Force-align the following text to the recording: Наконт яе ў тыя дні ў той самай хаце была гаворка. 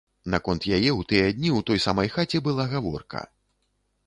Наконт 0.33 0.63
яе 0.77 0.87
ў 0.93 1.01
тыя 1.11 1.27
дні 1.37 1.49
ў 1.57 1.67
той 1.69 1.83
самай 1.85 2.11
хаце 2.17 2.43
была 2.49 2.67
гаворка. 2.73 3.21